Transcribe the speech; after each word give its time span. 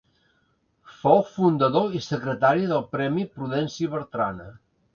Fou 1.01 1.21
fundador 1.33 1.93
i 2.01 2.03
secretari 2.07 2.67
del 2.73 2.83
premi 2.97 3.29
Prudenci 3.37 3.93
Bertrana. 3.97 4.53